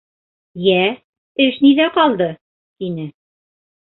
[0.67, 0.77] —Йә,
[1.45, 2.29] эш ниҙә ҡалды?—
[2.83, 3.05] тине.